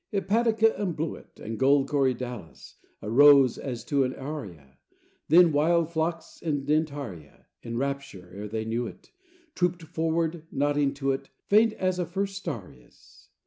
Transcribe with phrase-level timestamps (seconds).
[0.11, 4.79] Hepatica and bluet, And gold corydalis, Arose as to an aria;
[5.29, 9.11] Then wild phlox and dentaria, In rapture, ere they knew it,
[9.53, 13.29] Trooped forward, nodding to it, Faint as a first star is.